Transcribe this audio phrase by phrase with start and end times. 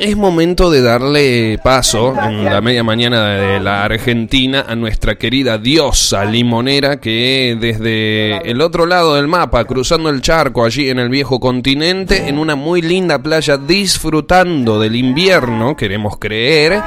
[0.00, 5.58] Es momento de darle paso en la media mañana de la Argentina a nuestra querida
[5.58, 11.08] diosa limonera que desde el otro lado del mapa, cruzando el charco allí en el
[11.08, 16.80] viejo continente, en una muy linda playa disfrutando del invierno, queremos creer,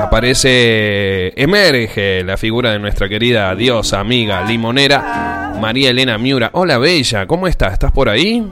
[0.00, 6.50] aparece, emerge la figura de nuestra querida diosa, amiga, limonera, María Elena Miura.
[6.52, 7.74] Hola Bella, ¿cómo estás?
[7.74, 8.44] ¿Estás por ahí?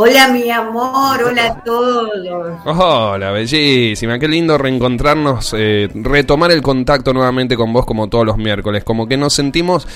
[0.00, 2.08] Hola mi amor, hola a todos.
[2.64, 8.36] Hola, bellísima, qué lindo reencontrarnos, eh, retomar el contacto nuevamente con vos como todos los
[8.36, 9.88] miércoles, como que nos sentimos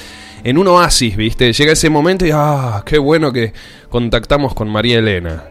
[0.43, 1.53] en un oasis, ¿viste?
[1.53, 3.53] Llega ese momento y ah, qué bueno que
[3.89, 5.45] contactamos con María Elena.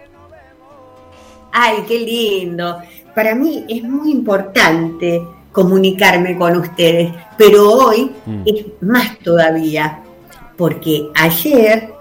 [1.53, 2.81] Ay, qué lindo.
[3.15, 5.21] Para mí es muy importante
[5.53, 8.41] comunicarme con ustedes, pero hoy mm.
[8.45, 10.01] es más todavía,
[10.57, 12.00] porque ayer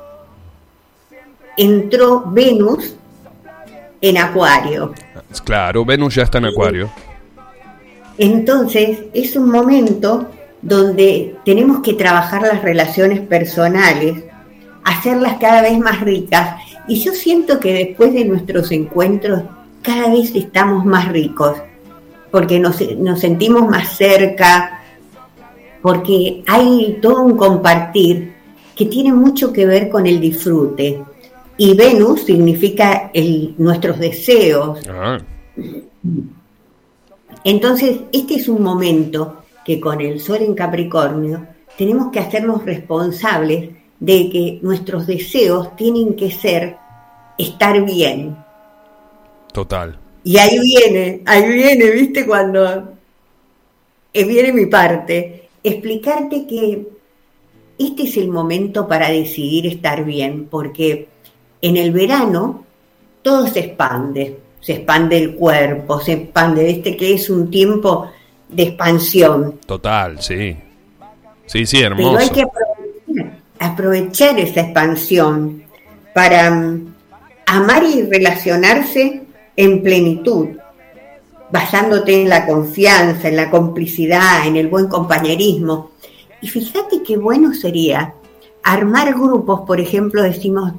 [1.61, 2.97] entró Venus
[4.01, 4.95] en Acuario.
[5.45, 6.91] Claro, Venus ya está en Acuario.
[8.17, 10.27] Entonces es un momento
[10.63, 14.25] donde tenemos que trabajar las relaciones personales,
[14.85, 16.57] hacerlas cada vez más ricas.
[16.89, 19.43] Y yo siento que después de nuestros encuentros
[19.83, 21.59] cada vez estamos más ricos,
[22.31, 24.81] porque nos, nos sentimos más cerca,
[25.83, 28.33] porque hay todo un compartir
[28.75, 31.03] que tiene mucho que ver con el disfrute.
[31.61, 34.81] Y Venus significa el, nuestros deseos.
[34.89, 35.19] Ah.
[37.45, 43.69] Entonces, este es un momento que con el Sol en Capricornio tenemos que hacernos responsables
[43.99, 46.79] de que nuestros deseos tienen que ser
[47.37, 48.39] estar bien.
[49.53, 49.99] Total.
[50.25, 52.95] Y ahí viene, ahí viene, viste, cuando
[54.15, 56.89] eh, viene mi parte, explicarte que
[57.79, 61.20] este es el momento para decidir estar bien, porque
[61.63, 62.65] en el verano
[63.23, 68.11] todo se expande, se expande el cuerpo, se expande, este que es un tiempo
[68.49, 69.61] de expansión.
[69.67, 70.57] Total, sí.
[71.47, 72.17] Sí, sí, hermoso.
[72.17, 72.47] Pero hay que
[73.59, 75.63] aprovechar, esa expansión
[76.15, 76.95] para mm,
[77.47, 79.23] amar y relacionarse
[79.57, 80.49] en plenitud,
[81.51, 85.91] basándote en la confianza, en la complicidad, en el buen compañerismo.
[86.41, 88.15] Y fíjate qué bueno sería
[88.63, 90.73] armar grupos, por ejemplo, decimos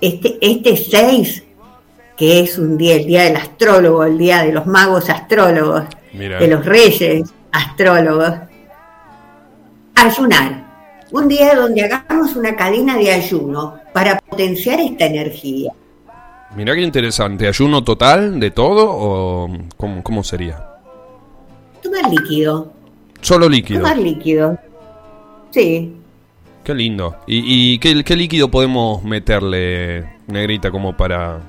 [0.00, 1.44] este, este 6,
[2.16, 6.48] que es un día, el día del astrólogo, el día de los magos astrólogos, de
[6.48, 8.32] los reyes astrólogos,
[9.94, 10.66] ayunar.
[11.12, 15.72] Un día donde hagamos una cadena de ayuno para potenciar esta energía.
[16.56, 17.46] Mira qué interesante.
[17.46, 20.62] ¿Ayuno total de todo o cómo, cómo sería?
[21.82, 22.72] Tomar líquido.
[23.20, 23.80] Solo líquido.
[23.80, 24.58] Tomar líquido.
[25.50, 25.95] Sí.
[26.66, 27.14] Qué lindo.
[27.28, 31.40] ¿Y, qué, líquido podemos meterle, negrita, como para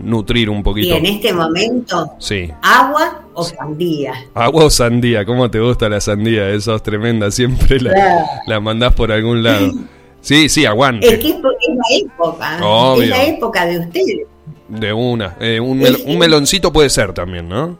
[0.00, 0.88] nutrir un poquito?
[0.88, 2.50] Y en este momento, sí.
[2.60, 4.12] agua o sandía.
[4.34, 6.50] Agua o sandía, ¿cómo te gusta la sandía?
[6.50, 9.70] Eso es tremenda, siempre la, mandás por algún lado.
[10.20, 11.06] Sí, sí, aguante.
[11.06, 12.58] Es que es la época,
[12.98, 14.26] es la época de ustedes.
[14.68, 15.36] De una.
[15.38, 17.78] Eh, un, un, meloncito puede ser también, ¿no?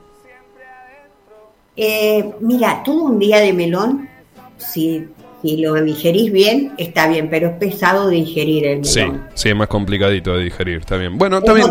[1.75, 4.11] Eh, mira, todo un día de melón,
[4.59, 5.09] si
[5.45, 8.85] si lo digerís bien, está bien, pero es pesado de digerir el melón.
[8.85, 9.03] Sí,
[9.35, 11.19] sí, es más complicadito de digerir, está bien.
[11.19, 11.67] Bueno, también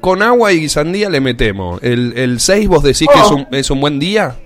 [0.00, 1.82] con agua y sandía le metemos.
[1.82, 3.34] ¿El, el 6 vos decís que es oh.
[3.34, 4.36] un, es un buen día?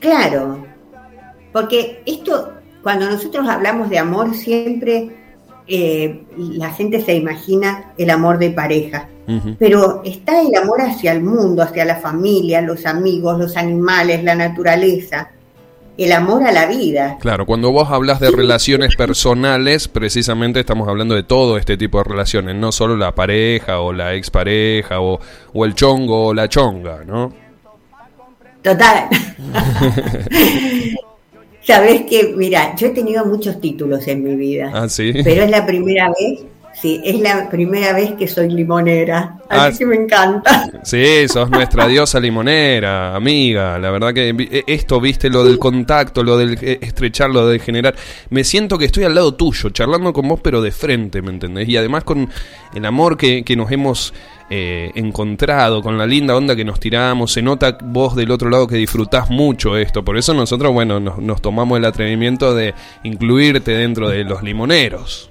[0.00, 0.66] Claro,
[1.52, 5.10] porque esto, cuando nosotros hablamos de amor, siempre
[5.68, 9.08] eh, la gente se imagina el amor de pareja.
[9.58, 14.34] Pero está el amor hacia el mundo, hacia la familia, los amigos, los animales, la
[14.34, 15.30] naturaleza
[15.96, 17.18] el amor a la vida.
[17.20, 22.04] Claro, cuando vos hablas de relaciones personales, precisamente estamos hablando de todo este tipo de
[22.04, 25.20] relaciones, no solo la pareja o la expareja o,
[25.52, 27.32] o el chongo o la chonga, ¿no?
[28.62, 29.08] Total.
[31.62, 34.70] Sabes que, mira, yo he tenido muchos títulos en mi vida.
[34.74, 35.12] Ah, sí.
[35.24, 36.44] Pero es la primera vez
[36.80, 40.70] Sí, es la primera vez que soy limonera, así ah, que me encanta.
[40.82, 43.78] Sí, sos nuestra diosa limonera, amiga.
[43.78, 47.58] La verdad que e, esto, viste, lo del contacto, lo del e, estrechar, lo de
[47.60, 47.94] generar.
[48.30, 51.68] Me siento que estoy al lado tuyo, charlando con vos, pero de frente, ¿me entendés?
[51.68, 52.28] Y además con
[52.74, 54.12] el amor que, nos hemos
[54.50, 57.32] eh, encontrado, con la linda onda que nos tiramos.
[57.32, 60.04] Se nota vos del otro lado que disfrutás mucho esto.
[60.04, 62.74] Por eso nosotros, bueno, nos, nos tomamos el atrevimiento de
[63.04, 65.30] incluirte dentro de los limoneros.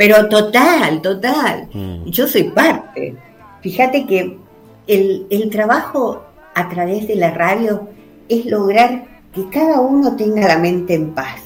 [0.00, 1.68] Pero total, total.
[1.74, 2.06] Mm.
[2.06, 3.14] Yo soy parte.
[3.60, 4.38] Fíjate que
[4.86, 6.22] el, trabajo
[6.54, 7.86] a través de la radio
[8.26, 9.04] es lograr
[9.34, 11.42] que cada uno tenga la mente en paz.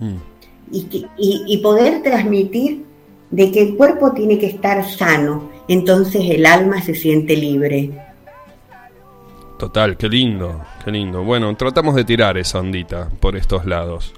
[0.00, 0.16] Mm.
[0.70, 2.84] Y, y, poder transmitir
[3.30, 7.90] de que el cuerpo tiene que estar sano, entonces el alma se siente libre.
[9.58, 11.24] Total, qué lindo, qué lindo.
[11.24, 14.12] Bueno, tratamos de tirar esa ondita por estos lados.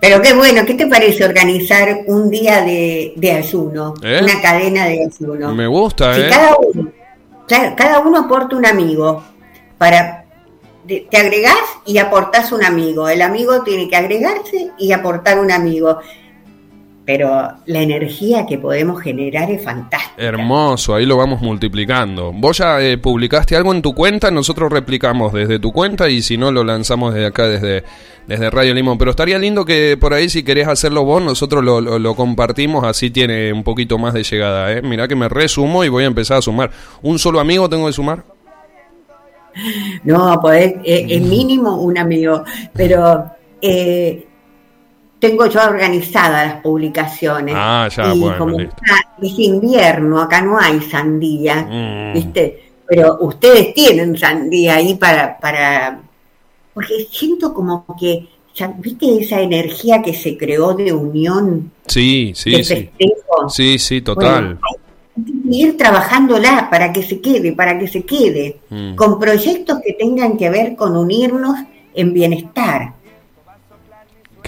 [0.00, 3.94] Pero qué bueno, ¿qué te parece organizar un día de, ayuno?
[4.02, 4.20] ¿Eh?
[4.22, 5.54] Una cadena de ayuno.
[5.54, 6.28] Me gusta, ¿eh?
[6.28, 6.92] Cada uno,
[7.76, 9.24] cada uno aporta un amigo.
[9.76, 10.24] Para,
[10.86, 13.08] te agregás y aportás un amigo.
[13.08, 15.98] El amigo tiene que agregarse y aportar un amigo
[17.08, 20.12] pero la energía que podemos generar es fantástica.
[20.18, 22.34] Hermoso, ahí lo vamos multiplicando.
[22.34, 26.36] Vos ya eh, publicaste algo en tu cuenta, nosotros replicamos desde tu cuenta y si
[26.36, 27.82] no lo lanzamos desde acá, desde,
[28.26, 28.98] desde Radio Limón.
[28.98, 33.08] Pero estaría lindo que por ahí si querés hacerlo vos, nosotros lo, lo, compartimos, así
[33.08, 34.70] tiene un poquito más de llegada.
[34.74, 34.82] ¿eh?
[34.82, 36.70] Mirá que me resumo y voy a empezar a sumar.
[37.00, 38.22] ¿Un solo amigo tengo que sumar?
[40.04, 42.44] No, pues es, mínimo un amigo,
[42.74, 43.30] pero...
[43.62, 44.27] Eh,
[45.18, 47.54] tengo yo organizadas las publicaciones.
[47.56, 52.14] Ah, ya, y como es invierno, acá no hay sandía, mm.
[52.14, 52.70] ¿viste?
[52.86, 56.00] Pero ustedes tienen sandía ahí para, para...
[56.72, 58.28] Porque siento como que,
[58.78, 61.72] ¿viste esa energía que se creó de unión?
[61.86, 62.90] Sí, sí, sí.
[63.48, 64.58] Sí, sí, total.
[65.50, 68.94] ir trabajándola para que se quede, para que se quede, mm.
[68.94, 71.58] con proyectos que tengan que ver con unirnos
[71.94, 72.94] en bienestar.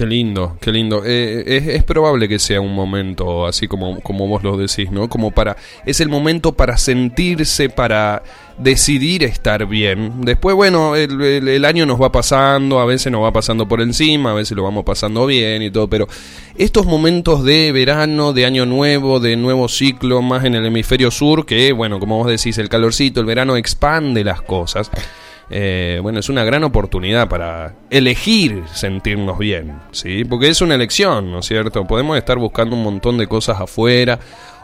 [0.01, 1.03] Qué lindo, qué lindo.
[1.05, 5.11] Eh, es, es, probable que sea un momento así como, como vos lo decís, ¿no?
[5.11, 5.59] Como para.
[5.85, 8.23] Es el momento para sentirse, para
[8.57, 10.23] decidir estar bien.
[10.23, 14.31] Después, bueno, el, el, año nos va pasando, a veces nos va pasando por encima,
[14.31, 16.09] a veces lo vamos pasando bien y todo, pero
[16.57, 21.45] estos momentos de verano, de año nuevo, de nuevo ciclo, más en el hemisferio sur,
[21.45, 24.91] que, bueno, como vos decís, el calorcito, el verano expande las cosas.
[25.53, 30.25] Eh, bueno, es una gran oportunidad para elegir sentirnos bien, ¿sí?
[30.25, 31.87] Porque es una elección, ¿no es cierto?
[31.87, 34.21] Podemos estar buscando un montón de cosas afuera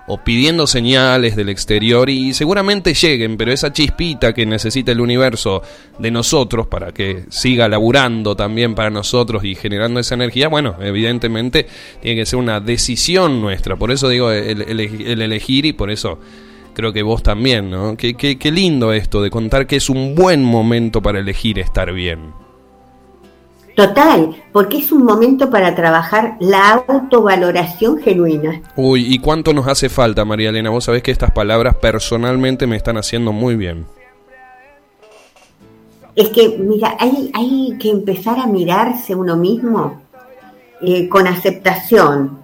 [0.07, 5.63] o pidiendo señales del exterior y seguramente lleguen, pero esa chispita que necesita el universo
[5.99, 11.67] de nosotros para que siga laburando también para nosotros y generando esa energía, bueno, evidentemente
[12.01, 13.75] tiene que ser una decisión nuestra.
[13.75, 16.21] Por eso digo el elegir y por eso
[16.77, 17.97] creo que vos también, ¿no?
[17.97, 22.35] Qué, qué, lindo esto de contar que es un buen momento para elegir estar bien.
[23.75, 28.61] Total, porque es un momento para trabajar la autovaloración genuina.
[28.77, 30.69] Uy, ¿y cuánto nos hace falta, María Elena?
[30.69, 33.87] Vos sabés que estas palabras personalmente me están haciendo muy bien.
[36.15, 40.03] Es que, mira, hay, hay que empezar a mirarse uno mismo
[40.83, 42.39] eh, con aceptación,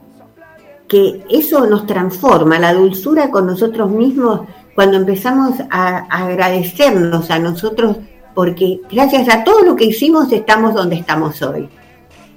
[0.93, 4.43] que eso nos transforma, la dulzura con nosotros mismos,
[4.75, 7.97] cuando empezamos a, agradecernos a nosotros,
[8.35, 11.67] porque gracias a todo lo que hicimos estamos donde estamos hoy.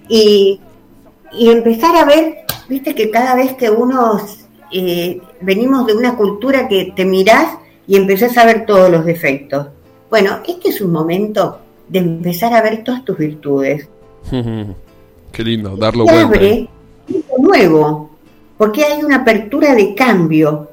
[0.08, 0.62] Y,
[1.38, 4.22] empezar a ver, viste que cada vez que uno
[4.72, 9.68] eh, venimos de una cultura que te mirás y empezás a ver todos los defectos.
[10.10, 11.60] Bueno, este es un momento
[11.90, 13.90] de empezar a ver todas tus virtudes.
[15.34, 16.26] Qué lindo, darlo vuelta.
[16.26, 16.70] abre
[17.38, 18.15] nuevo,
[18.58, 20.70] porque hay una apertura de cambio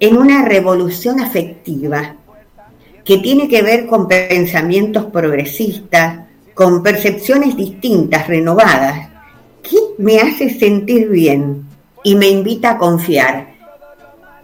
[0.00, 2.16] en una revolución afectiva
[3.04, 6.20] que tiene que ver con pensamientos progresistas,
[6.54, 9.08] con percepciones distintas, renovadas,
[9.62, 11.66] que me hace sentir bien
[12.04, 13.52] y me invita a confiar.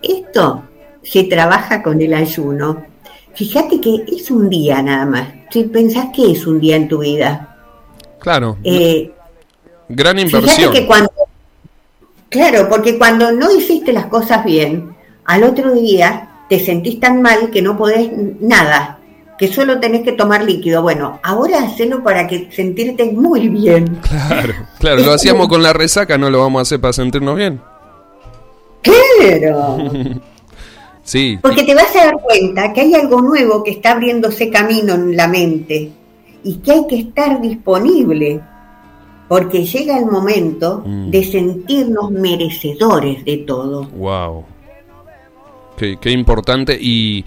[0.02, 0.64] Esto
[1.02, 2.84] se trabaja con el ayuno.
[3.34, 5.28] Fíjate que es un día nada más.
[5.50, 7.56] Si pensás que es un día en tu vida.
[8.18, 8.58] Claro.
[8.64, 9.12] Eh,
[9.88, 10.54] gran inversión.
[10.54, 11.10] Fíjate que cuando
[12.28, 14.94] Claro, porque cuando no hiciste las cosas bien,
[15.24, 18.98] al otro día te sentís tan mal que no podés nada,
[19.38, 20.82] que solo tenés que tomar líquido.
[20.82, 24.00] Bueno, ahora hacelo para que sentirte muy bien.
[24.08, 27.60] Claro, claro, lo hacíamos con la resaca, no lo vamos a hacer para sentirnos bien.
[28.82, 29.78] Claro.
[31.04, 31.38] sí.
[31.40, 35.16] Porque te vas a dar cuenta que hay algo nuevo que está abriéndose camino en
[35.16, 35.92] la mente
[36.42, 38.40] y que hay que estar disponible
[39.28, 41.10] porque llega el momento mm.
[41.10, 43.84] de sentirnos merecedores de todo.
[43.84, 44.44] Wow.
[45.76, 47.24] Qué, importante y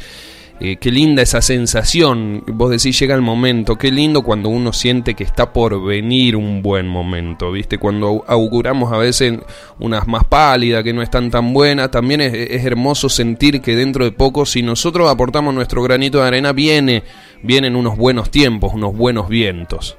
[0.60, 2.44] eh, qué linda esa sensación.
[2.48, 3.78] Vos decís, llega el momento.
[3.78, 7.78] Qué lindo cuando uno siente que está por venir un buen momento, ¿viste?
[7.78, 9.40] Cuando auguramos a veces
[9.80, 11.92] unas más pálidas, que no están tan buenas.
[11.92, 16.28] También es, es hermoso sentir que dentro de poco, si nosotros aportamos nuestro granito de
[16.28, 17.04] arena, viene,
[17.42, 19.98] vienen unos buenos tiempos, unos buenos vientos.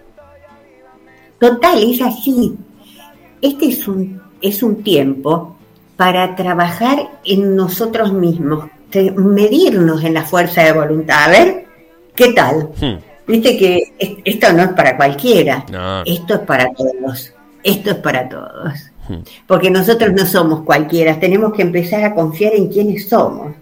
[1.42, 2.56] Total, es así.
[3.40, 5.56] Este es un, es un tiempo
[5.96, 8.66] para trabajar en nosotros mismos,
[9.16, 11.24] medirnos en la fuerza de voluntad.
[11.24, 11.64] A ver,
[12.14, 12.70] ¿qué tal?
[12.80, 13.00] Hmm.
[13.26, 13.92] Viste que
[14.24, 15.66] esto no es para cualquiera,
[16.06, 17.32] esto es para todos,
[17.64, 18.74] esto es para todos.
[19.44, 23.52] Porque nosotros no somos cualquiera, tenemos que empezar a confiar en quiénes somos.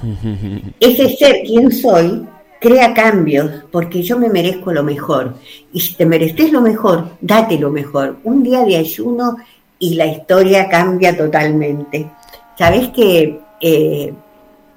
[0.78, 2.24] Ese ser quien soy
[2.60, 5.34] crea cambios porque yo me merezco lo mejor.
[5.72, 8.16] Y si te mereces lo mejor, date lo mejor.
[8.24, 9.36] Un día de ayuno
[9.78, 12.10] y la historia cambia totalmente.
[12.58, 14.14] Sabes que eh,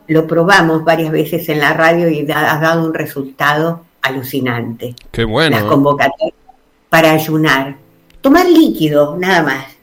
[0.07, 4.95] lo probamos varias veces en la radio y ha dado un resultado alucinante.
[5.11, 5.55] Qué bueno.
[5.55, 6.33] Las convocatorias
[6.89, 7.77] para ayunar.
[8.21, 9.78] Tomar líquido, nada más.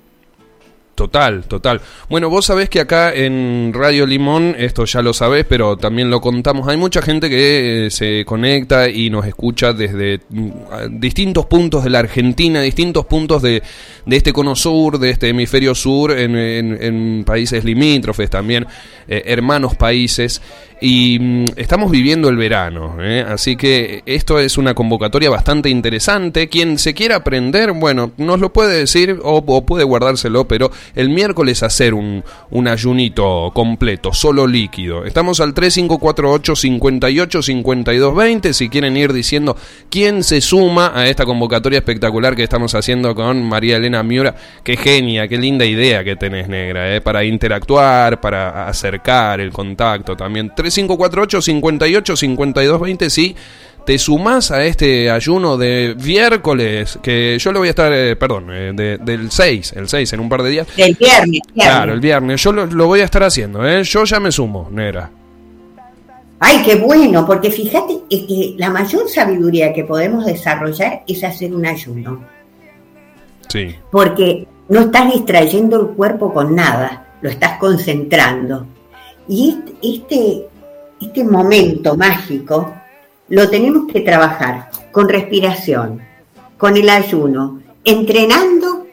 [0.96, 1.82] Total, total.
[2.08, 6.22] Bueno, vos sabés que acá en Radio Limón, esto ya lo sabés, pero también lo
[6.22, 11.84] contamos, hay mucha gente que eh, se conecta y nos escucha desde mm, distintos puntos
[11.84, 13.62] de la Argentina, distintos puntos de,
[14.06, 18.66] de este cono sur, de este hemisferio sur, en, en, países limítrofes también,
[19.06, 20.40] eh, hermanos países
[20.80, 23.24] y mm, estamos viviendo el verano, ¿eh?
[23.26, 26.48] así que esto es una convocatoria bastante interesante.
[26.48, 31.62] Quien se quiera aprender, bueno, nos lo puede decir o, puede guardárselo, pero el miércoles
[31.62, 35.05] hacer un, un, ayunito completo, solo líquido.
[35.05, 39.57] Estamos al 3548 58 52 20 si quieren ir diciendo
[39.90, 44.35] quién se suma a esta convocatoria espectacular que estamos haciendo con María Elena Miura.
[44.62, 47.00] Qué genia, qué linda idea que tenés, negra, ¿eh?
[47.00, 50.52] para interactuar, para acercar el contacto también.
[50.55, 53.37] 3548 58 52 20 si
[53.87, 58.49] te sumás a este ayuno de miércoles, que yo lo voy a estar, eh, perdón,
[58.50, 60.66] eh, del 6, el 6 en un par de días.
[60.76, 62.43] El viernes, Claro, el viernes.
[62.43, 63.85] Yo lo, voy a estar haciendo, ¿eh?
[63.85, 65.09] Yo ya me sumo, Nera.
[66.40, 71.64] Ay, qué bueno, porque fíjate que la mayor sabiduría que podemos desarrollar es hacer un
[71.64, 72.25] ayuno.
[73.49, 73.73] Sí.
[73.93, 78.66] Porque no estás distrayendo el cuerpo con nada, lo estás concentrando.
[79.28, 80.49] Y este,
[81.00, 82.75] este momento mágico
[83.28, 86.00] lo tenemos que trabajar con respiración,
[86.56, 88.87] con el ayuno, entrenando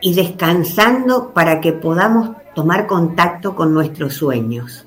[0.00, 4.86] y descansando para que podamos tomar contacto con nuestros sueños.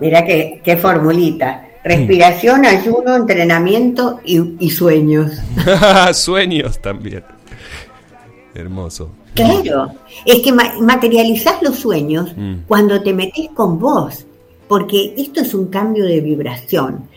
[0.00, 1.68] Mira qué, qué formulita.
[1.84, 5.32] Respiración, ayuno, entrenamiento y, sueños.
[6.14, 7.22] sueños también.
[8.54, 9.10] Hermoso.
[9.34, 9.92] Claro,
[10.24, 12.60] es que materializás los sueños mm.
[12.66, 14.24] cuando te metes con vos,
[14.68, 17.08] porque esto es un cambio de vibración.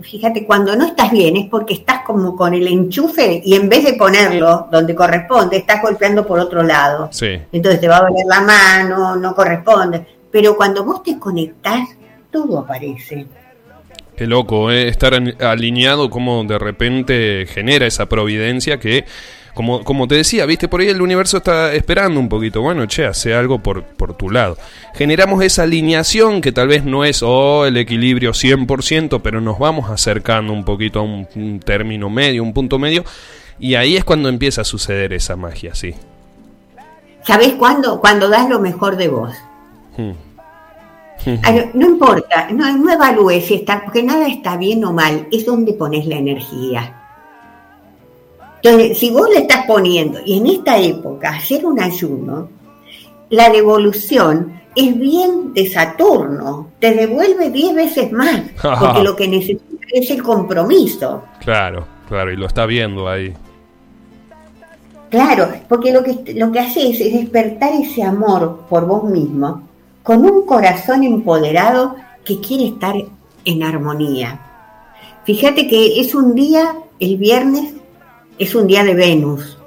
[0.00, 3.84] fíjate, cuando no estás bien es porque estás como con el enchufe y en vez
[3.84, 7.08] de ponerlo donde corresponde, estás golpeando por otro lado.
[7.12, 7.40] Sí.
[7.52, 10.06] Entonces te va a doler la mano, no corresponde.
[10.30, 11.88] Pero cuando vos te conectás,
[12.30, 13.26] todo aparece.
[14.16, 14.88] Qué loco, ¿eh?
[14.88, 19.04] estar alineado como de repente genera esa providencia que
[19.54, 22.60] como, como te decía, viste, por ahí el universo está esperando un poquito.
[22.60, 24.58] Bueno, che, hace algo por, por tu lado.
[24.94, 29.88] Generamos esa alineación que tal vez no es oh, el equilibrio 100%, pero nos vamos
[29.90, 33.04] acercando un poquito a un, término medio, un punto medio.
[33.60, 35.94] Y ahí es cuando empieza a suceder esa magia, sí.
[37.22, 38.00] ¿Sabés cuándo?
[38.00, 39.34] Cuando das lo mejor de vos.
[39.96, 40.12] Hmm.
[41.74, 45.72] No importa, no, no evalúes si está, porque nada está bien o mal, es donde
[45.72, 47.03] pones la energía.
[48.64, 52.48] Entonces, si vos le estás poniendo, y en esta época hacer un ayuno,
[53.28, 59.90] la devolución es bien de Saturno, te devuelve 10 veces más, porque lo que necesitas
[59.92, 61.24] es el compromiso.
[61.40, 63.34] Claro, claro, y lo está viendo ahí.
[65.10, 69.60] Claro, porque lo que, lo que haces es despertar ese amor por vos mismo
[70.02, 72.94] con un corazón empoderado que quiere estar
[73.44, 74.40] en armonía.
[75.24, 77.74] Fíjate que es un día, el viernes,
[78.38, 79.58] es un día de Venus.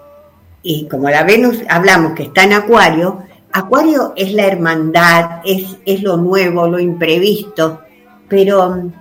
[0.63, 6.03] Y como la Venus hablamos que está en Acuario, Acuario es la hermandad, es, es
[6.03, 7.81] lo nuevo, lo imprevisto,
[8.27, 8.91] pero mm,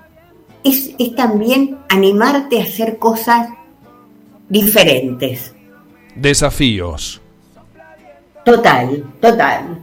[0.64, 3.48] es, es también animarte a hacer cosas
[4.48, 5.52] diferentes.
[6.14, 7.20] Desafíos.
[8.44, 9.82] Total, total.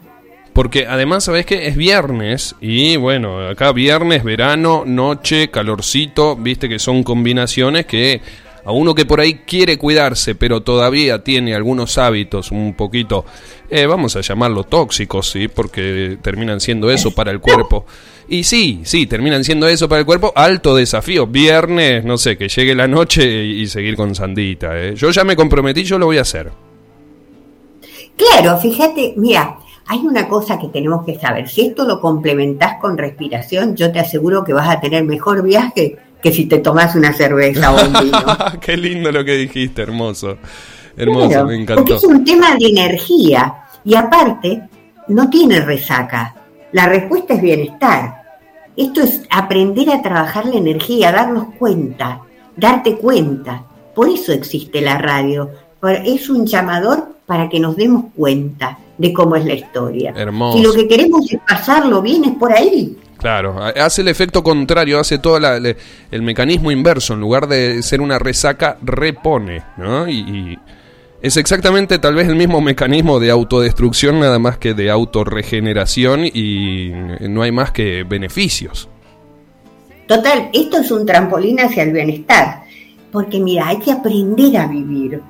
[0.54, 6.80] Porque además, ¿sabes que Es viernes y bueno, acá viernes, verano, noche, calorcito, viste que
[6.80, 8.22] son combinaciones que
[8.66, 13.26] a uno que por ahí quiere cuidarse, pero todavía tiene algunos hábitos un poquito,
[13.70, 15.48] eh, vamos a llamarlo tóxicos, ¿sí?
[15.48, 17.86] Porque terminan siendo eso para el cuerpo.
[18.28, 20.32] Y sí, sí, terminan siendo eso para el cuerpo.
[20.36, 21.28] Alto desafío.
[21.28, 24.80] Viernes, no sé, que llegue la noche y seguir con Sandita.
[24.80, 24.96] ¿eh?
[24.96, 26.52] Yo ya me comprometí, yo lo voy a hacer.
[28.16, 31.50] Claro, fíjate, mira, hay una cosa que tenemos que saber.
[31.50, 35.98] Si esto lo complementás con respiración, yo te aseguro que vas a tener mejor viaje
[36.24, 38.20] que si te tomas una cerveza o un vino.
[38.62, 40.38] Qué lindo lo que dijiste, hermoso.
[40.96, 41.84] Hermoso, me encantó.
[41.84, 43.54] Porque es un tema de energía
[43.84, 44.62] y aparte
[45.10, 46.34] no tiene resaca.
[46.72, 48.24] La respuesta es bienestar.
[48.76, 52.22] Esto es aprender a trabajar la energía, darnos cuenta,
[52.56, 53.64] darte cuenta.
[53.94, 55.52] Por eso existe la radio.
[56.06, 60.14] Es un llamador para que nos demos cuenta de cómo es la historia.
[60.16, 60.58] Hermoso.
[60.58, 62.98] Si lo que queremos es pasarlo bien, es por ahí.
[63.24, 67.14] Claro, hace el efecto contrario, hace todo el mecanismo inverso.
[67.14, 70.10] En lugar de ser una resaca, repone, ¿no?
[70.10, 70.60] Y,
[71.22, 76.92] es exactamente tal vez el mismo mecanismo de autodestrucción, nada más que de autorregeneración y
[77.22, 78.90] no hay más que beneficios.
[80.06, 82.64] Total, esto es un trampolín hacia el bienestar,
[83.10, 85.22] porque mira, hay que aprender a vivir.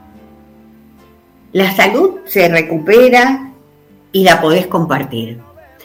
[1.51, 3.51] La salud se recupera
[4.11, 5.37] y la podés compartir.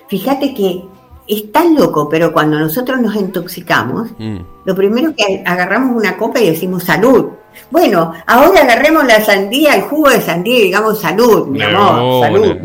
[0.09, 0.85] Fíjate que
[1.29, 4.39] es tan loco, pero cuando nosotros nos intoxicamos, mm.
[4.65, 7.27] lo primero que agarramos una copa y decimos salud.
[7.71, 12.57] Bueno, ahora agarremos la sandía, el jugo de sandía y digamos salud, mi amor, salud,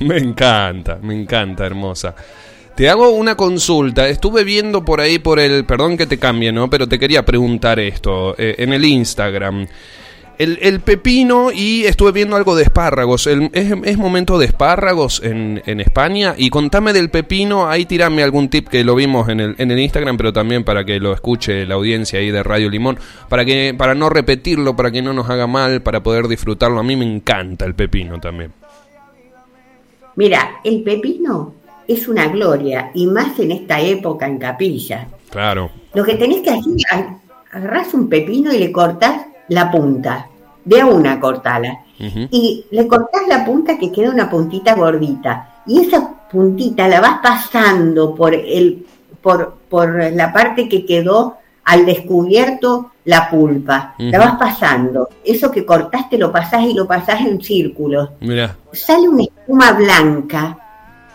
[0.00, 2.14] Me encanta, me encanta, hermosa.
[2.74, 4.06] Te hago una consulta.
[4.06, 5.64] Estuve viendo por ahí, por el.
[5.64, 6.70] Perdón que te cambie, ¿no?
[6.70, 8.36] Pero te quería preguntar esto.
[8.38, 9.66] Eh, en el Instagram
[10.38, 13.26] el, pepino y estuve viendo algo de espárragos.
[13.26, 16.34] es, momento de espárragos en, en, España?
[16.36, 19.80] Y contame del pepino, ahí tirame algún tip que lo vimos en el, en el
[19.80, 23.74] Instagram, pero también para que lo escuche la audiencia ahí de Radio Limón, para, que,
[23.76, 26.78] para no repetirlo, para que no nos haga mal, para poder disfrutarlo.
[26.78, 28.52] A mí me encanta el pepino también.
[30.14, 31.54] Mira, el pepino
[31.88, 35.08] es una gloria, y más en esta época en capilla.
[35.30, 35.70] Claro.
[35.94, 37.06] Lo que tenés que hacer,
[37.50, 40.28] agarrás un pepino y le cortás la punta,
[40.64, 41.78] de una cortala.
[41.98, 45.62] Y le cortás la punta que queda una puntita gordita.
[45.66, 48.86] Y esa puntita la vas pasando por, el,
[49.20, 53.94] por, por la parte que quedó al descubierto la pulpa.
[53.98, 55.08] La vas pasando.
[55.24, 58.10] Eso que cortaste lo pasás y lo pasás en círculos.
[58.20, 58.56] Mira.
[58.72, 60.56] Sale una espuma blanca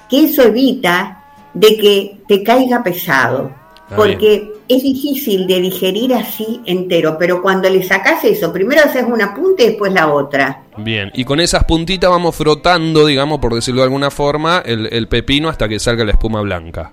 [0.10, 1.24] que eso evita
[1.54, 3.52] de que te caiga pesado.
[3.96, 9.34] porque es difícil de digerir así entero, pero cuando le sacas eso, primero haces una
[9.34, 10.64] punta y después la otra.
[10.78, 15.50] Bien, y con esas puntitas vamos frotando, digamos, por decirlo de alguna forma, el, pepino
[15.50, 16.92] hasta que salga la espuma blanca.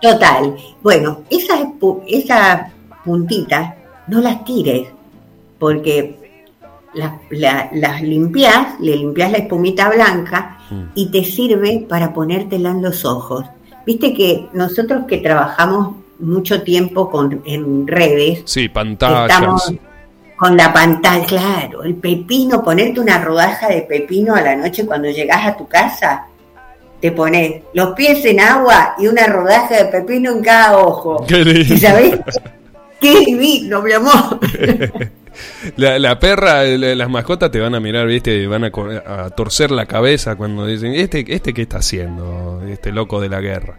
[0.00, 0.54] Total.
[0.82, 1.60] Bueno, esas,
[2.06, 2.72] esas
[3.04, 3.74] puntitas
[4.06, 4.88] no las tires,
[5.58, 6.16] porque
[7.30, 10.82] las limpias, le limpias la espumita blanca mm.
[10.94, 13.44] y te sirve para ponértela en los ojos.
[13.84, 18.42] Viste que nosotros que trabajamos mucho tiempo con, en redes.
[18.44, 19.72] Sí, pantallas.
[20.36, 25.08] con la pantalla, claro, el pepino, ponerte una rodaja de pepino a la noche cuando
[25.10, 26.26] llegas a tu casa,
[27.00, 31.24] te pones los pies en agua y una rodaja de pepino en cada ojo.
[31.26, 31.74] Qué lindo.
[31.74, 32.18] ¿Y sabés?
[33.00, 34.40] Qué divino, mi amor.
[35.76, 38.46] La, perra, las mascotas te van a mirar, ¿viste?
[38.48, 38.72] Van a,
[39.06, 42.62] a, torcer la cabeza cuando dicen, ¿este, ¿este qué está haciendo?
[42.68, 43.78] Este loco de la guerra.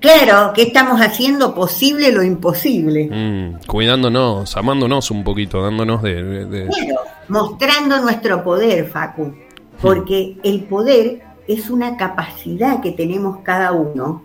[0.00, 3.08] Claro, que estamos haciendo posible lo imposible.
[3.10, 9.34] Mm, cuidándonos, amándonos un poquito, dándonos de, Claro, mostrando nuestro poder, Facu.
[9.80, 14.22] Porque el poder es una capacidad que tenemos cada uno,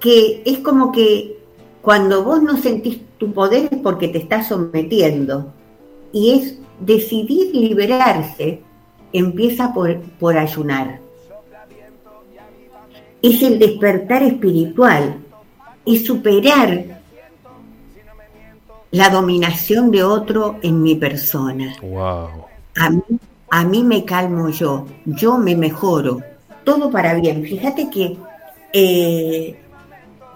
[0.00, 1.38] que es como que
[1.80, 5.52] cuando vos no sentís tu poder es porque te estás sometiendo.
[6.12, 8.62] Y es decidir liberarse,
[9.12, 11.01] empieza por, por ayunar
[13.22, 15.16] es el despertar espiritual,
[15.86, 16.84] es superar
[18.90, 21.74] la dominación de otro en mi persona.
[21.80, 22.28] Wow.
[22.76, 23.02] A mí,
[23.50, 26.20] a mí me calmo yo, yo me mejoro,
[26.64, 27.44] todo para bien.
[27.44, 28.16] Fíjate que
[28.72, 29.56] eh,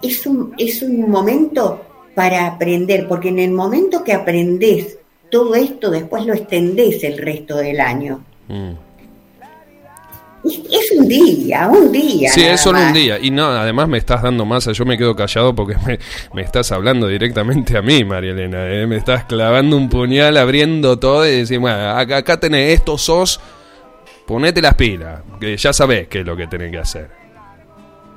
[0.01, 1.81] es, un, es un momento
[2.15, 4.97] para aprender, porque en el momento que aprendes
[5.29, 8.23] todo esto, después lo extendés el resto del año.
[8.47, 8.86] Mm.
[10.47, 12.31] Es un día, un día.
[12.31, 13.17] Sí, es solo un día.
[13.19, 14.71] Y no, además me estás dando masa.
[14.71, 15.75] Yo me quedo callado porque
[16.33, 18.67] me, estás hablando directamente a mí, María Elena.
[18.69, 18.87] ¿eh?
[18.87, 23.39] Me estás clavando un puñal, abriendo todo y decís, bueno, acá, acá tenés esto, sos.
[24.25, 27.09] Ponete las pilas, que ya sabés qué es lo que tenés que hacer.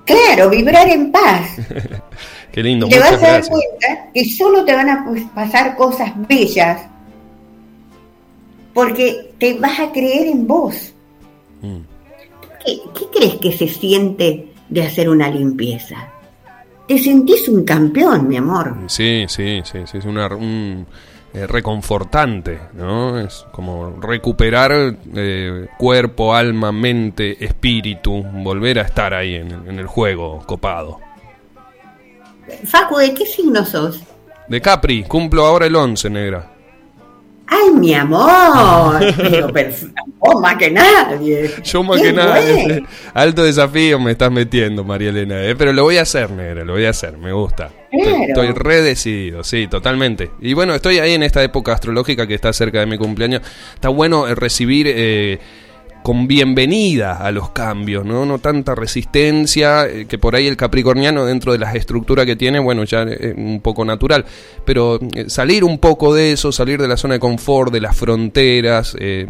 [0.05, 1.57] Claro, vibrar en paz.
[2.53, 2.89] qué lindo.
[2.89, 6.81] te vas a dar cuenta que solo te van a pasar cosas bellas
[8.75, 10.93] porque te vas a creer en vos.
[11.63, 11.90] Mm.
[12.65, 12.81] ¿Qué,
[13.13, 16.13] crees que se siente de hacer una limpieza?
[16.87, 18.77] Te sentís un campeón, mi amor.
[18.87, 20.87] Sí, sí, sí, sí es una, un,
[21.33, 23.21] eh, reconfortante, ¿no?
[23.21, 29.87] Es como recuperar eh, cuerpo, alma, mente, espíritu, volver a estar ahí en, en, el
[29.87, 30.99] juego copado.
[32.65, 34.03] Facu, ¿de qué signo sos?
[34.49, 36.50] De Capri, cumplo ahora el 11, negra.
[37.53, 39.01] Ay, mi amor,
[39.53, 39.69] pero
[40.19, 41.51] vos más que nadie.
[41.65, 42.85] Yo más que nadie.
[43.13, 45.43] Alto desafío me estás metiendo, María Elena.
[45.43, 45.57] ¿eh?
[45.57, 47.71] Pero lo voy a hacer, negra, lo voy a hacer, me gusta.
[47.91, 50.31] Estoy, re decidido, sí, totalmente.
[50.41, 53.43] Y bueno, estoy ahí en esta época astrológica que está cerca de mi cumpleaños.
[53.75, 54.87] Está bueno eh, recibir...
[54.89, 55.41] Eh,
[56.03, 58.25] con bienvenida a los cambios, ¿no?
[58.25, 62.59] No tanta resistencia, eh, que por ahí el capricorniano dentro de las estructuras que tiene,
[62.59, 64.25] bueno, ya es un poco natural,
[64.65, 67.97] pero eh, salir un poco de eso, salir de la zona de confort, de las
[67.97, 69.27] fronteras, eh,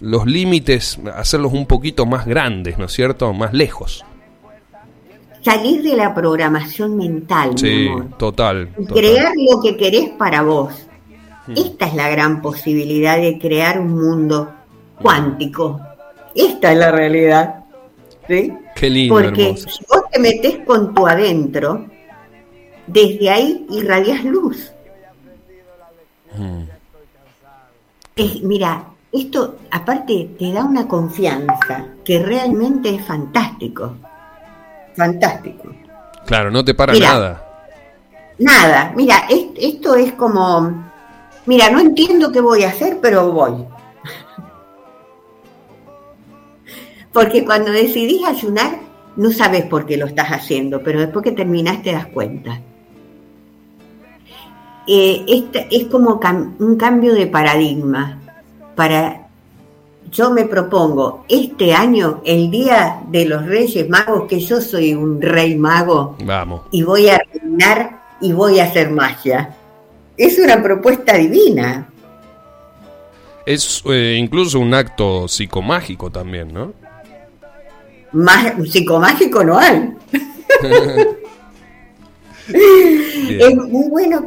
[0.00, 3.32] los límites, hacerlos un poquito más grandes, ¿no es cierto?
[3.32, 4.04] Más lejos.
[5.42, 10.72] Salir de la programación mental, sí, total, Crear lo que querés para vos.
[11.48, 11.54] Hmm.
[11.56, 14.52] Esta es la gran posibilidad de crear un mundo
[15.00, 15.80] cuántico
[16.34, 17.62] esta es la realidad.
[18.28, 18.52] ¿sí?
[18.74, 19.14] Qué lindo.
[19.14, 21.86] Porque si vos te metes con tu adentro,
[22.86, 24.72] desde ahí irradias luz.
[26.34, 26.64] Hmm.
[28.42, 33.96] mira, esto aparte te da una confianza que realmente es fantástico.
[34.96, 35.70] Fantástico.
[36.26, 37.48] Claro, no te para nada.
[38.38, 40.84] Nada, mira, esto es como,
[41.46, 43.66] mira, no entiendo qué voy a hacer, pero voy.
[47.12, 48.80] Porque cuando decidís ayunar,
[49.16, 52.60] no sabes por qué lo estás haciendo, pero después que terminás te das cuenta.
[54.86, 55.24] Eh,
[55.70, 56.20] es como
[56.58, 58.18] un cambio de paradigma.
[58.74, 59.28] Para,
[60.10, 65.20] yo me propongo este año, el día de los Reyes Magos, que yo soy un
[65.20, 66.62] rey mago, Vamos.
[66.70, 69.54] y voy a reinar y voy a hacer magia.
[70.16, 71.88] Es una propuesta divina.
[73.44, 76.72] Es eh, incluso un acto psicomágico también, ¿no?
[78.12, 79.94] Más psicomágico no hay.
[82.48, 84.24] es muy bueno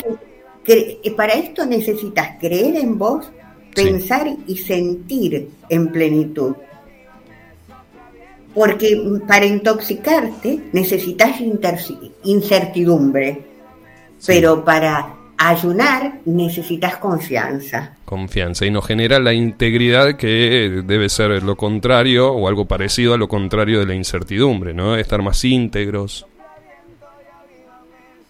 [0.64, 3.30] que, para esto necesitas creer en vos,
[3.74, 6.56] pensar y sentir en plenitud.
[8.54, 11.42] Porque para intoxicarte necesitas
[12.24, 13.44] incertidumbre,
[14.26, 17.96] pero para ayunar necesitas confianza.
[18.06, 23.18] Confianza y nos genera la integridad que debe ser lo contrario o algo parecido a
[23.18, 24.96] lo contrario de la incertidumbre, ¿no?
[24.96, 26.26] Estar más íntegros.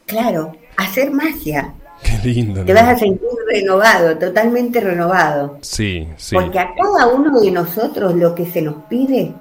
[0.06, 1.74] Claro, hacer magia.
[2.04, 2.64] Qué lindo.
[2.64, 5.58] Te vas a sentir renovado, totalmente renovado.
[5.62, 6.36] Sí, sí.
[6.36, 9.34] Porque a cada uno de nosotros lo que se nos pide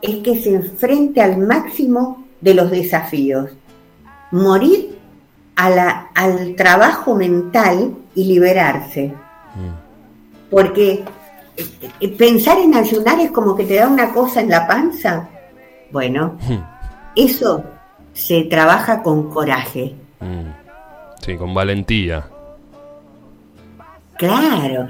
[0.00, 3.50] es que se enfrente al máximo de los desafíos.
[4.30, 4.87] Morir
[5.58, 9.08] al trabajo mental y liberarse.
[9.54, 10.50] Mm.
[10.50, 11.04] Porque
[11.56, 11.66] eh,
[12.00, 15.28] eh, pensar en ayunar es como que te da una cosa en la panza.
[15.90, 16.58] Bueno, mm.
[17.16, 17.64] eso
[18.12, 19.94] se trabaja con coraje.
[20.20, 20.50] Mm.
[21.20, 22.24] Sí, con valentía.
[24.18, 24.88] Claro,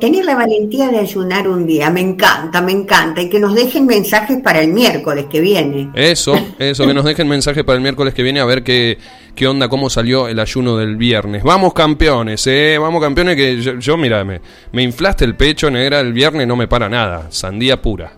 [0.00, 3.84] tener la valentía de ayunar un día, me encanta, me encanta, y que nos dejen
[3.84, 5.90] mensajes para el miércoles que viene.
[5.92, 8.96] Eso, eso, que nos dejen mensajes para el miércoles que viene a ver qué,
[9.34, 11.42] qué onda, cómo salió el ayuno del viernes.
[11.42, 16.14] Vamos campeones, eh, vamos campeones, que yo, yo mira, me, inflaste el pecho, negra, el
[16.14, 18.12] viernes no me para nada, sandía pura.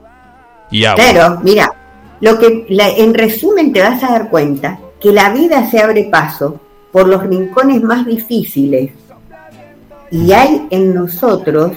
[0.70, 1.04] Y agua.
[1.04, 1.72] Pero, mira,
[2.20, 6.60] lo que en resumen te vas a dar cuenta que la vida se abre paso
[6.92, 8.92] por los rincones más difíciles
[10.10, 11.72] y hay en nosotros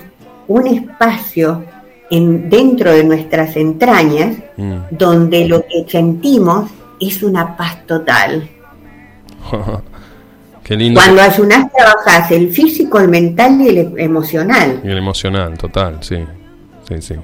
[0.47, 1.63] un espacio
[2.09, 4.77] en, dentro de nuestras entrañas mm.
[4.91, 8.49] donde lo que sentimos es una paz total.
[10.63, 10.99] Qué lindo.
[10.99, 14.81] Cuando ayunas trabajas el físico, el mental y el emocional.
[14.83, 16.17] Y el emocional, total, sí.
[16.87, 17.15] Sí, sí.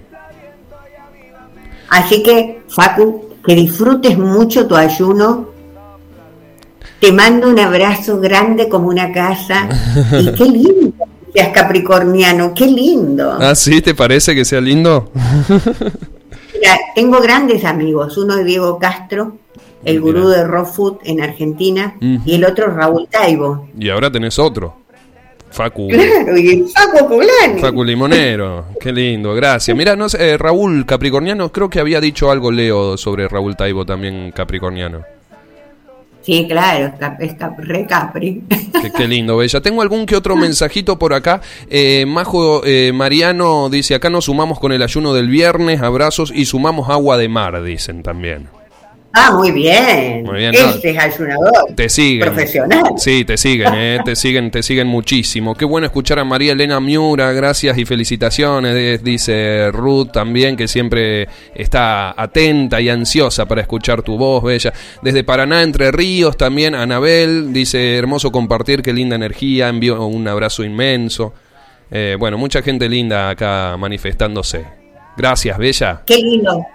[1.89, 5.49] Así que, Facu, que disfrutes mucho tu ayuno.
[6.99, 9.67] Te mando un abrazo grande como una casa.
[10.19, 10.93] y qué lindo
[11.36, 13.38] seas capricorniano, qué lindo.
[13.39, 15.12] Ah, sí, ¿te parece que sea lindo?
[16.53, 19.38] Mira, tengo grandes amigos, uno es Diego Castro,
[19.84, 23.67] el gurú de raw food en Argentina, y el otro Raúl Taibo.
[23.77, 24.77] Y ahora tenés otro.
[25.51, 25.88] Facu.
[25.88, 27.62] Claro, y Facu Poblani.
[27.62, 29.75] Facu Limonero, qué lindo, gracias.
[29.75, 33.86] Mira, no sé, eh, Raúl Capricorniano, creo que había dicho algo Leo sobre Raúl Taibo
[33.86, 35.03] también Capricorniano.
[36.25, 38.41] Sí, claro, es re capri.
[38.97, 39.61] Qué, lindo, Bella.
[39.61, 41.39] Tengo algún que otro mensajito por acá.
[41.69, 46.45] Eh, Majo eh, Mariano dice, acá nos sumamos con el ayuno del viernes, abrazos y
[46.45, 48.47] sumamos agua de mar, dicen también.
[49.17, 50.23] Ah, muy bien.
[50.23, 50.54] Muy bien.
[50.54, 51.73] Este es ayunador.
[51.73, 52.28] Te siguen.
[52.28, 52.84] Profesional.
[52.97, 55.56] Sí, te siguen, eh, te siguen, te siguen muchísimo.
[55.56, 57.32] Qué bueno escuchar a María Elena Miura.
[57.32, 59.01] Gracias y felicitaciones.
[59.06, 64.73] Dice Ruth también, que siempre está atenta y ansiosa para escuchar tu voz, bella.
[65.01, 67.54] Desde Paraná, Entre Ríos, también Anabel.
[67.54, 69.69] Dice, hermoso compartir, qué linda energía.
[69.69, 71.34] Envío un abrazo inmenso.
[71.89, 74.65] Eh, bueno, mucha gente linda acá manifestándose.
[75.15, 76.01] Gracias, Bella.
[76.06, 76.65] Qué lindo.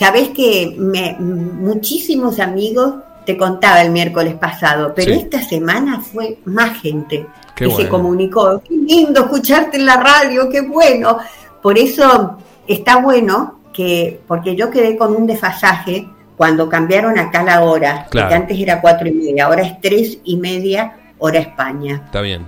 [0.00, 2.94] Sabés que me, muchísimos amigos
[3.26, 5.20] te contaba el miércoles pasado, pero Sí.
[5.20, 8.62] esta semana fue más gente Qué que se comunicó.
[8.66, 11.18] Qué lindo escucharte en la radio, qué bueno.
[11.62, 16.08] Por eso está bueno que, porque yo quedé con un desfasaje
[16.38, 18.28] cuando cambiaron acá la hora, Claro.
[18.28, 22.00] porque antes era cuatro y media, ahora es tres y media hora España.
[22.06, 22.46] Está bien.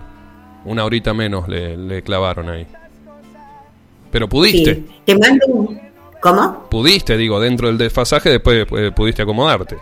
[0.64, 2.66] Una horita menos le, le clavaron ahí.
[4.10, 4.74] Pero pudiste.
[4.76, 4.86] Sí.
[5.04, 5.91] Te mando un...
[6.22, 6.68] ¿Cómo?
[6.70, 9.76] Pudiste, digo, dentro del desfasaje después eh, pudiste acomodarte.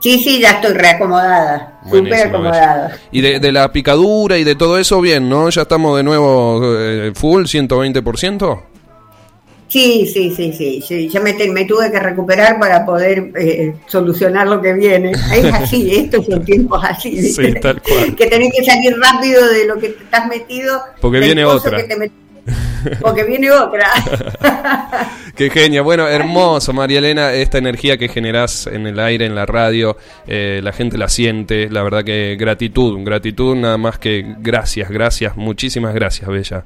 [0.00, 2.98] Sí, sí, ya estoy reacomodada, súper acomodada.
[3.10, 5.48] Y de, de la picadura y de todo eso, bien, ¿no?
[5.48, 8.60] Ya estamos de nuevo eh, full, 120%.
[9.66, 11.08] Sí, sí, sí, sí, sí.
[11.08, 15.12] Yo me, te- me tuve que recuperar para poder eh, solucionar lo que viene.
[15.12, 17.22] Es así, estos son tiempos así.
[17.32, 18.14] Sí, tal cual.
[18.14, 20.80] Que tenés que salir rápido de lo que te estás metido.
[21.00, 21.78] Porque viene otra.
[21.78, 22.12] que te met-
[23.00, 23.90] Porque viene otra.
[25.36, 25.82] Qué genia.
[25.82, 30.60] Bueno, hermoso, María Elena, esta energía que generás en el aire, en la radio, eh,
[30.62, 31.68] la gente la siente.
[31.70, 36.64] La verdad que gratitud, gratitud, nada más que gracias, gracias, muchísimas gracias, Bella.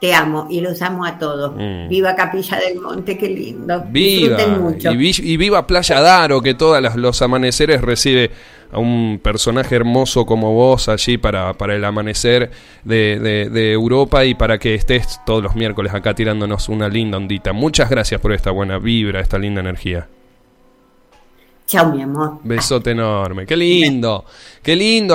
[0.00, 1.54] Te amo y los amo a todos.
[1.56, 1.88] Mm.
[1.88, 3.82] Viva Capilla del Monte, qué lindo.
[3.88, 4.90] Viva Disfruten mucho.
[4.92, 8.30] y, vi- y viva Playa Daro, que todos los amaneceres recibe
[8.72, 12.50] a un personaje hermoso como vos allí para, para el amanecer
[12.84, 17.16] de, de- de Europa y para que estés todos los miércoles acá tirándonos una linda
[17.16, 17.52] ondita.
[17.52, 20.08] Muchas gracias por esta buena vibra, esta linda energía.
[21.66, 22.38] Chao, mi amor.
[22.44, 23.44] Besote enorme.
[23.44, 24.24] Qué lindo,
[24.62, 25.14] qué lindo.